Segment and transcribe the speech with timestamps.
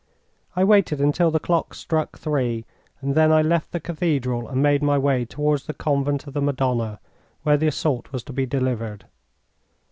[0.55, 2.65] I waited until the clock struck three,
[3.01, 6.41] and then I left the cathedral and made my way toward the Convent of the
[6.41, 6.99] Madonna,
[7.43, 9.05] where the assault was to be delivered.